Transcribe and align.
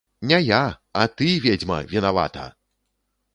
Не 0.29 0.37
я, 0.45 0.61
а 1.01 1.03
ты, 1.19 1.27
ведзьма, 1.43 1.77
вінавата! 1.93 2.47